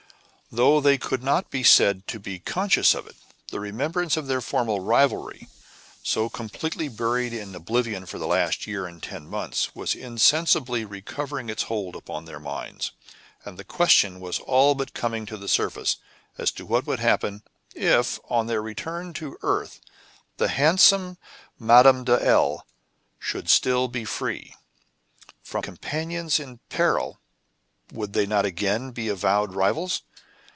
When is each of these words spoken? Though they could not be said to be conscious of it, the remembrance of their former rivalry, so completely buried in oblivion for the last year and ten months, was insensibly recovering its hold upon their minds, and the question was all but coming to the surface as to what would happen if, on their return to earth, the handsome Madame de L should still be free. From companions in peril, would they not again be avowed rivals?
Though 0.53 0.81
they 0.81 0.97
could 0.97 1.23
not 1.23 1.49
be 1.49 1.63
said 1.63 2.07
to 2.09 2.19
be 2.19 2.37
conscious 2.37 2.93
of 2.93 3.07
it, 3.07 3.15
the 3.51 3.59
remembrance 3.61 4.17
of 4.17 4.27
their 4.27 4.41
former 4.41 4.81
rivalry, 4.81 5.47
so 6.03 6.27
completely 6.27 6.89
buried 6.89 7.31
in 7.31 7.55
oblivion 7.55 8.05
for 8.05 8.19
the 8.19 8.27
last 8.27 8.67
year 8.67 8.85
and 8.85 9.01
ten 9.01 9.29
months, 9.29 9.73
was 9.73 9.95
insensibly 9.95 10.83
recovering 10.83 11.47
its 11.49 11.63
hold 11.63 11.95
upon 11.95 12.25
their 12.25 12.37
minds, 12.41 12.91
and 13.45 13.57
the 13.57 13.63
question 13.63 14.19
was 14.19 14.39
all 14.39 14.75
but 14.75 14.93
coming 14.93 15.25
to 15.25 15.37
the 15.37 15.47
surface 15.47 15.95
as 16.37 16.51
to 16.51 16.65
what 16.65 16.85
would 16.85 16.99
happen 16.99 17.43
if, 17.73 18.19
on 18.29 18.47
their 18.47 18.61
return 18.61 19.13
to 19.13 19.37
earth, 19.43 19.79
the 20.35 20.49
handsome 20.49 21.17
Madame 21.59 22.03
de 22.03 22.21
L 22.25 22.67
should 23.19 23.49
still 23.49 23.87
be 23.87 24.03
free. 24.03 24.53
From 25.41 25.61
companions 25.61 26.41
in 26.41 26.59
peril, 26.67 27.21
would 27.93 28.11
they 28.11 28.25
not 28.25 28.43
again 28.43 28.91
be 28.91 29.07
avowed 29.07 29.53
rivals? 29.53 30.01